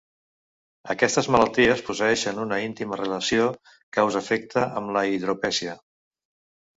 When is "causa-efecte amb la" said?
3.99-5.05